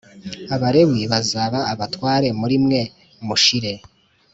Abalewi 0.55 1.01
bazaba 1.11 1.59
abatware 1.73 2.27
muri 2.39 2.55
mwe 2.63 2.81
Mushire 3.25 3.73